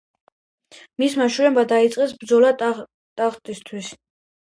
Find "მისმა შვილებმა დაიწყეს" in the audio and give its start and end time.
1.03-2.17